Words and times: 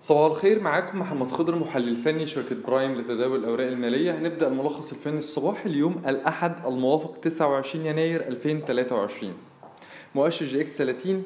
صباح 0.00 0.30
الخير 0.30 0.60
معاكم 0.62 0.98
محمد 0.98 1.26
خضر 1.28 1.56
محلل 1.56 1.96
فني 1.96 2.26
شركة 2.26 2.56
برايم 2.66 2.94
لتداول 3.00 3.38
الأوراق 3.38 3.66
المالية. 3.66 4.18
هنبدأ 4.18 4.48
الملخص 4.48 4.92
الفني 4.92 5.18
الصباحي 5.18 5.68
اليوم 5.68 6.02
الأحد 6.08 6.66
الموافق 6.66 7.16
29 7.22 7.86
يناير 7.86 8.28
2023 8.28 9.32
مؤشر 10.14 10.46
EGX 10.46 10.76
30 10.76 11.24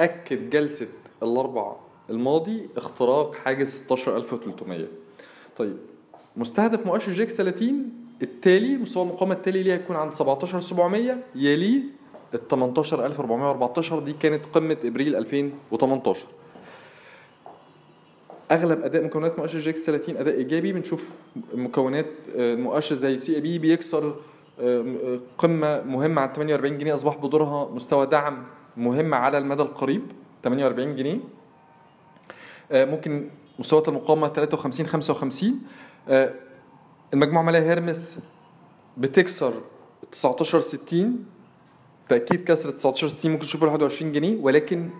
أكد 0.00 0.50
جلسة 0.50 0.88
الأربع 1.22 1.72
الماضي 2.10 2.68
اختراق 2.76 3.34
حاجز 3.34 3.82
16300 3.88 4.86
طيب 5.56 5.76
مستهدف 6.36 6.86
مؤشر 6.86 7.12
EGX 7.12 7.34
30 7.34 7.90
التالي 8.22 8.76
مستوى 8.76 9.02
المقاومة 9.02 9.34
التالي 9.34 9.62
ليه 9.62 9.72
هيكون 9.74 9.96
عند 9.96 10.12
17700 10.12 11.18
يليه 11.34 11.80
ال 12.34 12.48
18414 12.48 13.98
دي 14.00 14.12
كانت 14.12 14.46
قمة 14.46 14.76
إبريل 14.84 15.16
2018 15.16 16.26
أغلب 18.50 18.84
أداء 18.84 19.04
مكونات 19.04 19.38
مؤشر 19.38 19.58
EGX 19.58 19.84
30 19.84 20.16
أداء 20.16 20.34
إيجابي. 20.34 20.72
بنشوف 20.72 21.08
مكونات 21.54 22.06
آه، 22.36 22.54
مؤشر 22.54 22.94
زي 22.94 23.18
CIB 23.18 23.58
بيكسر 23.58 24.08
آه، 24.60 24.80
آه، 24.80 25.20
قمة 25.38 25.82
مهمة 25.82 26.22
عند 26.22 26.32
48 26.34 26.78
جنيه 26.78 26.94
أصبح 26.94 27.16
بدورها 27.16 27.68
مستوى 27.74 28.06
دعم 28.06 28.44
مهم 28.76 29.14
على 29.14 29.38
المدى 29.38 29.62
القريب 29.62 30.02
48 30.44 30.96
جنيه. 30.96 31.18
ممكن 32.72 33.30
مستويات 33.58 33.88
المقاومة 33.88 34.28
53 34.28 34.86
55 34.86 35.60
آه، 36.08 36.34
المجموعة 37.14 37.40
الماليه 37.40 37.58
هيرمس 37.60 38.18
بتكسر 38.96 39.54
19 40.12 40.60
60 40.60 41.24
تأكيد 42.08 42.44
كسر 42.44 42.70
19 42.70 43.08
60 43.08 43.30
ممكن 43.32 43.46
تشوفه 43.46 43.66
21 43.66 44.12
جنيه 44.12 44.36
ولكن 44.40 44.90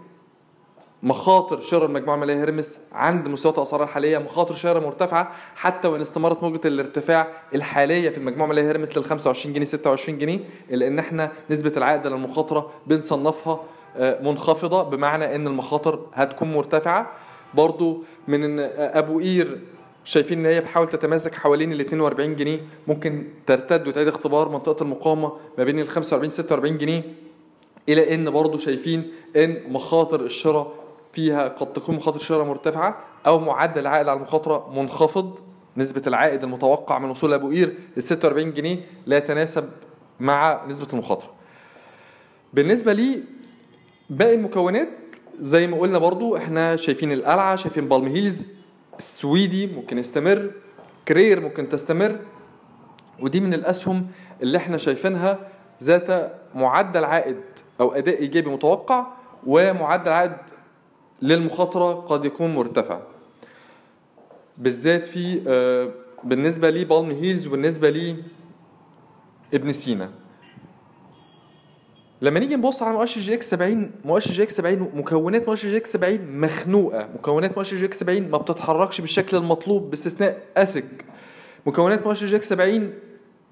مخاطر 1.03 1.61
شراء 1.61 1.85
المجموعة 1.87 2.15
المالية 2.15 2.35
هيرمس 2.35 2.79
عند 2.93 3.29
مستويات 3.29 3.59
الأسعار 3.59 3.83
الحالية 3.83 4.19
مخاطر 4.19 4.55
شراء 4.55 4.83
مرتفعة 4.83 5.33
حتى 5.57 5.89
وإن 5.89 6.01
استمرت 6.01 6.43
موجة 6.43 6.61
الارتفاع 6.65 7.29
الحالية 7.55 8.11
في 8.11 8.19
المجموعة 8.19 8.45
المالية 8.45 8.69
هيرمس 8.69 8.99
لل 8.99 9.05
25 9.05 9.55
جنيه 9.55 9.65
26 9.67 10.19
جنيه 10.19 10.41
الا 10.71 10.87
ان 10.87 10.99
إحنا 10.99 11.33
نسبة 11.51 11.73
العائد 11.77 12.07
على 12.07 12.15
المخاطرة 12.15 12.71
بنصنفها 12.87 13.61
آه، 13.97 14.23
منخفضة 14.23 14.83
بمعنى 14.83 15.35
إن 15.35 15.47
المخاطر 15.47 16.01
هتكون 16.15 16.53
مرتفعة. 16.53 17.13
برضو 17.55 18.03
من 18.29 18.61
آه، 18.61 18.99
أبو 18.99 19.19
قير 19.19 19.59
شايفين 20.05 20.39
إن 20.39 20.47
هي 20.47 20.61
بتحاول 20.61 20.89
تتماسك 20.89 21.35
حوالين 21.35 21.73
ال 21.73 21.81
42 21.81 22.37
جنيه 22.37 22.61
ممكن 22.87 23.25
ترتد 23.47 23.89
وتعيد 23.89 24.09
اختبار 24.09 24.49
منطقة 24.49 24.83
المقاومة 24.83 25.33
ما 25.59 25.65
بين 25.65 25.79
ال 25.81 25.89
45 25.89 26.31
46 26.31 26.79
جنيه 26.79 27.03
إلى 27.89 28.15
إن 28.15 28.31
برضو 28.31 28.59
شايفين 28.59 29.13
إن 29.37 29.57
مخاطر 29.69 30.21
الشراء 30.21 30.73
فيها 31.13 31.49
قد 31.49 31.73
تكون 31.73 31.95
مخاطر 31.97 32.19
شراء 32.19 32.45
مرتفعة 32.45 32.99
أو 33.27 33.39
معدل 33.41 33.81
العائد 33.81 34.09
على 34.09 34.17
المخاطرة 34.17 34.73
منخفض. 34.75 35.39
نسبة 35.77 36.03
العائد 36.07 36.43
المتوقع 36.45 36.99
من 36.99 37.11
وصول 37.11 37.35
أبو 37.35 37.51
قير 37.51 37.75
ل 37.97 38.03
46 38.03 38.53
جنيه 38.53 38.79
لا 39.07 39.17
يتناسب 39.17 39.69
مع 40.21 40.65
نسبة 40.69 40.87
المخاطرة. 40.93 41.31
بالنسبة 42.53 42.93
لي 42.93 43.23
باقي 44.11 44.35
المكونات 44.35 44.89
زي 45.41 45.67
ما 45.67 45.79
قلنا 45.79 45.99
برضو 45.99 46.37
إحنا 46.37 46.77
شايفين 46.77 47.13
القلعة 47.13 47.57
شايفين 47.57 47.89
بالم 47.89 48.07
هيلز 48.07 48.47
السويدي 48.99 49.67
ممكن 49.67 49.99
يستمر 49.99 50.51
كرير 51.09 51.41
ممكن 51.41 51.69
تستمر 51.69 52.19
ودي 53.21 53.41
من 53.41 53.55
الأسهم 53.55 54.07
اللي 54.43 54.59
إحنا 54.59 54.77
شايفينها 54.77 55.39
ذات 55.83 56.33
معدل 56.55 57.05
عائد 57.05 57.41
أو 57.81 57.93
أداء 57.93 58.19
إيجابي 58.19 58.51
متوقع 58.51 59.07
ومعدل 59.47 60.13
عائد 60.13 60.33
للمخاطرة 61.23 61.93
قد 61.95 62.25
يكون 62.25 62.55
مرتفع. 62.55 63.01
بالذات 64.59 65.07
في 65.07 65.43
آه، 65.47 65.91
بالنسبة 66.25 66.71
لي 66.71 66.85
بالم 66.85 67.11
هيلز 67.11 67.47
وبالنسبة 67.47 67.91
لي 67.91 68.17
ابن 69.55 69.73
سينا. 69.73 70.11
لما 72.23 72.41
نيجي 72.41 72.57
نبص 72.57 72.83
على 72.83 72.93
مؤشر 72.97 73.21
EGX 73.21 73.51
70 73.51 73.91
مؤشر 74.05 74.31
EGX 74.31 74.57
70 74.57 74.91
مكونات 74.95 75.49
مؤشر 75.49 75.69
EGX 75.69 75.93
70 75.93 76.41
مخنوقة. 76.41 77.09
مكونات 77.15 77.57
مؤشر 77.57 77.77
EGX 77.77 77.99
70 78.01 78.23
ما 78.31 78.39
بتتحركش 78.39 79.01
بالشكل 79.01 79.37
المطلوب 79.37 79.91
باستثناء 79.91 80.43
أسك. 80.57 81.05
مكونات 81.67 82.07
مؤشر 82.07 82.27
EGX 82.27 82.49
70 82.49 82.93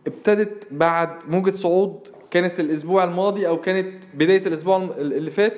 ابتدت 0.06 0.68
بعد 0.70 1.10
موجة 1.28 1.50
صعود 1.50 2.08
كانت 2.30 2.60
الأسبوع 2.60 3.04
الماضي 3.04 3.48
أو 3.48 3.60
كانت 3.60 4.04
بداية 4.14 4.46
الأسبوع 4.46 4.76
اللي 4.98 5.30
فات. 5.30 5.54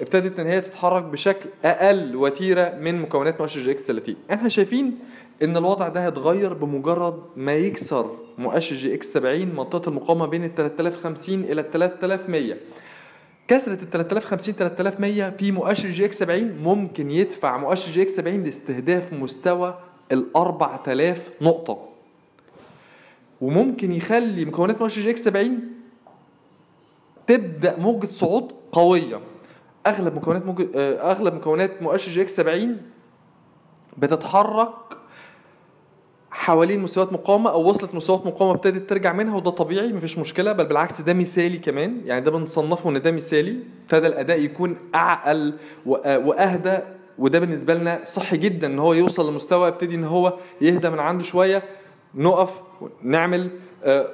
ابتدت 0.00 0.40
إن 0.40 0.46
هي 0.46 0.60
تتحرك 0.60 1.02
بشكل 1.02 1.48
أقل 1.64 2.16
وتيرة 2.16 2.74
من 2.80 3.02
مكونات 3.02 3.40
مؤشر 3.40 3.60
EGX 3.60 3.86
30 3.86 4.14
إحنا 4.32 4.48
شايفين 4.48 4.98
إن 5.42 5.56
الوضع 5.56 5.88
ده 5.88 6.06
هيتغير 6.06 6.52
بمجرد 6.52 7.22
ما 7.36 7.52
يكسر 7.54 8.16
مؤشر 8.38 8.76
EGX 8.76 9.12
70 9.12 9.40
منطقة 9.46 9.88
المقاومة 9.88 10.26
بين 10.26 10.44
ال 10.44 10.54
3050 10.54 11.34
إلى 11.44 11.60
ال 11.60 11.70
3100 11.70 12.56
كسرة 13.48 13.72
ال 13.82 13.90
3050 13.90 14.54
3100 14.54 15.30
في 15.30 15.52
مؤشر 15.52 15.88
EGX 15.88 16.18
70 16.18 16.58
ممكن 16.62 17.10
يدفع 17.10 17.56
مؤشر 17.56 17.90
EGX 17.92 18.12
70 18.12 18.42
لاستهداف 18.44 19.12
مستوى 19.12 19.78
ال 20.12 20.36
4000 20.36 21.30
نقطة. 21.40 21.88
وممكن 23.40 23.92
يخلي 23.92 24.44
مكونات 24.44 24.80
مؤشر 24.80 25.00
EGX 25.00 25.24
70 25.24 25.58
تبدأ 27.26 27.76
موجة 27.78 28.06
صعود 28.06 28.52
قوية. 28.72 29.20
أغلب 29.86 30.16
مكونات 30.16 30.46
موجة 30.46 30.68
آه، 30.76 31.10
أغلب 31.12 31.34
مكونات 31.34 31.82
مؤشر 31.82 32.10
EGX 32.10 32.36
70 32.36 32.76
بتتحرك 33.98 34.68
حوالين 36.30 36.80
مستويات 36.80 37.12
مقاومة 37.12 37.50
أو 37.50 37.68
وصلت 37.68 37.94
مستويات 37.94 38.26
مقاومة 38.26 38.54
ابتدت 38.54 38.90
ترجع 38.90 39.12
منها 39.12 39.36
وده 39.36 39.50
طبيعي 39.50 39.92
مفيش 39.92 40.18
مشكلة 40.18 40.52
بل 40.52 40.64
بالعكس 40.66 41.00
ده 41.00 41.12
مثالي 41.14 41.58
كمان. 41.58 42.00
يعني 42.04 42.20
ده 42.20 42.30
بنصنفه 42.30 42.90
إن 42.90 43.02
ده 43.02 43.10
مثالي 43.10 43.58
ابتدى 43.82 44.06
الأداء 44.06 44.40
يكون 44.40 44.76
أعقل 44.94 45.54
وأ- 45.86 46.06
وأهدى 46.06 46.78
وده 47.18 47.38
بالنسبة 47.38 47.74
لنا 47.74 48.00
صحي 48.04 48.36
جدا 48.36 48.66
إن 48.66 48.78
هو 48.78 48.92
يوصل 48.92 49.30
لمستوى 49.32 49.68
يبتدي 49.68 49.94
إن 49.94 50.04
هو 50.04 50.36
يهدى 50.60 50.90
من 50.90 50.98
عنده 51.00 51.24
شوية. 51.24 51.62
نقف 52.14 52.60
نعمل 53.02 53.50
آه، 53.84 54.08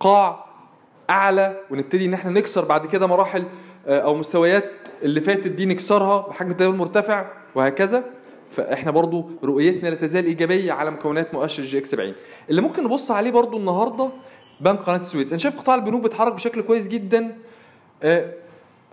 قاع 0.00 0.46
أعلى 1.10 1.60
ونبتدي 1.70 2.04
إن 2.06 2.14
إحنا 2.14 2.30
نكسر 2.30 2.64
بعد 2.64 2.86
كده 2.86 3.06
مراحل 3.06 3.40
آه، 3.40 3.46
أو 3.86 4.14
مستويات 4.14 4.64
اللي 5.02 5.20
فاتت 5.20 5.46
دي 5.48 5.66
نكسرها 5.66 6.28
بحجم 6.28 6.52
تداول 6.52 6.76
مرتفع 6.76 7.26
وهكذا. 7.54 8.04
فإحنا 8.50 8.90
برضو 8.90 9.30
رؤيتنا 9.44 9.88
لا 9.88 9.94
تزال 9.94 10.24
إيجابية 10.24 10.72
على 10.72 10.90
مكونات 10.90 11.34
مؤشر 11.34 11.62
EGX 11.62 11.90
70 11.90 12.14
اللي 12.50 12.62
ممكن 12.62 12.84
نبص 12.84 13.10
عليه 13.10 13.30
برضو 13.30 13.56
النهارده 13.56 14.08
بنك 14.60 14.78
قناة 14.78 14.96
السويس. 14.96 15.28
أنا 15.28 15.38
شايف 15.38 15.58
قطاع 15.58 15.74
البنوك 15.74 16.02
بيتحرك 16.02 16.32
بشكل 16.32 16.60
كويس 16.62 16.88
جدا 16.88 17.36
آه، 18.02 18.32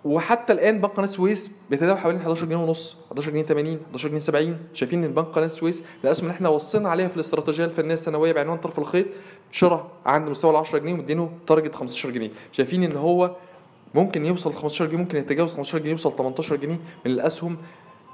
وحتى 0.05 0.53
الآن 0.53 0.81
بنك 0.81 0.91
قناة 0.91 1.07
السويس 1.07 1.49
بيتداول 1.69 1.97
حوالين 1.99 2.19
11 2.21 2.45
جنيه 2.45 2.55
ونص 2.55 2.97
11 3.07 3.31
جنيه 3.31 3.43
80 3.43 3.79
11 3.85 4.09
جنيه 4.09 4.19
70 4.19 4.57
شايفين 4.73 5.03
إن 5.03 5.13
بنك 5.13 5.25
قناة 5.25 5.45
السويس 5.45 5.83
الاسهم 6.03 6.25
اللي 6.25 6.35
إحنا 6.35 6.49
وصينا 6.49 6.89
عليها 6.89 7.07
في 7.07 7.15
الاستراتيجية 7.15 7.65
الفنية 7.65 7.93
السنوية 7.93 8.31
بعنوان 8.31 8.57
طرف 8.57 8.79
الخيط 8.79 9.05
شرع 9.51 9.85
عند 10.05 10.29
مستوى 10.29 10.51
ال 10.51 10.55
10 10.55 10.79
جنيه 10.79 10.93
ومدينه 10.93 11.29
تارجت 11.47 11.75
15 11.75 12.09
جنيه. 12.09 12.29
شايفين 12.51 12.83
إن 12.83 12.97
هو 12.97 13.35
ممكن 13.93 14.25
يوصل 14.25 14.49
ل 14.49 14.53
15 14.53 14.85
جنيه 14.85 14.97
ممكن 14.97 15.17
يتجاوز 15.17 15.53
15 15.53 15.77
جنيه 15.77 15.91
يوصل 15.91 16.15
18 16.15 16.55
جنيه. 16.55 16.79
من 17.05 17.11
الأسهم 17.11 17.57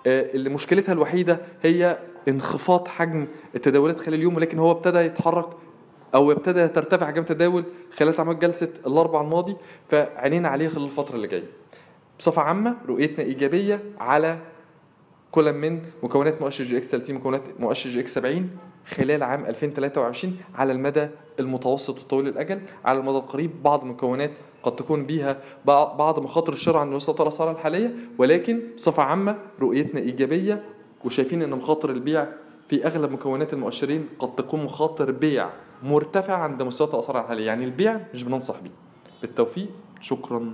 آه، 0.08 0.32
اللي 0.34 0.50
مشكلتها 0.50 0.94
الوحيدة 0.94 1.40
هي 1.64 1.98
انخفاض 2.28 2.88
حجم 2.88 3.28
التداولات 3.56 4.00
خلال 4.00 4.14
اليوم 4.20 4.36
ولكن 4.36 4.60
هو 4.60 4.72
ابتدى 4.72 5.00
يتحرك 5.00 5.46
أو 6.16 6.32
ابتدى 6.32 6.68
ترتفع 6.68 7.08
حجم 7.08 7.22
التداول 7.22 7.64
خلال 7.98 8.18
اعمال 8.18 8.40
جلسة 8.40 8.70
الاربع 8.88 9.22
الماضي 9.22 9.56
فعينينا 9.90 10.50
عليه 10.50 10.68
خلال 10.68 10.86
الفترة 10.86 11.16
اللي 11.16 11.28
جاية. 11.28 11.44
بصفة 12.20 12.42
عامة 12.42 12.76
رؤيتنا 12.88 13.26
إيجابية 13.26 13.80
على 14.00 14.40
كل 15.32 15.54
من 15.54 15.82
مكونات 16.04 16.42
مؤشر 16.42 16.64
EGX 16.64 16.92
30 16.92 17.16
مكونات 17.16 17.44
مؤشر 17.60 17.90
EGX 17.90 18.14
70 18.16 18.50
خلال 18.90 19.24
عام 19.24 19.46
2023 19.46 20.38
على 20.56 20.72
المدى 20.72 21.08
المتوسط 21.40 22.00
وطويل 22.00 22.28
الأجل. 22.28 22.62
على 22.86 23.00
المدى 23.00 23.18
القريب 23.18 23.64
بعض 23.64 23.82
المكونات 23.82 24.32
قد 24.64 24.76
تكون 24.76 25.06
بيها 25.06 25.38
بعض 25.66 26.20
مخاطر 26.20 26.54
الشراء 26.54 26.78
عند 26.78 26.94
وسط 26.94 27.22
الاسعار 27.22 27.52
الحالية 27.52 27.96
ولكن 28.18 28.62
بصفة 28.76 29.04
عامة 29.04 29.38
رؤيتنا 29.62 30.00
إيجابية 30.02 30.64
وشايفين 31.06 31.42
إن 31.42 31.50
مخاطر 31.50 31.90
البيع 31.90 32.28
في 32.68 32.86
أغلب 32.88 33.12
مكونات 33.12 33.54
المؤشرين 33.54 34.08
قد 34.20 34.36
تكون 34.36 34.64
مخاطر 34.64 35.12
بيع 35.12 35.50
مرتفعة 35.84 36.38
عند 36.38 36.64
مستويات 36.64 36.94
الاسعار 36.94 37.22
الحالية. 37.22 37.46
يعني 37.46 37.64
البيع 37.64 38.00
مش 38.14 38.24
بننصح 38.24 38.60
بيه. 38.60 38.72
بالتوفيق. 39.22 39.68
شكرا. 40.02 40.54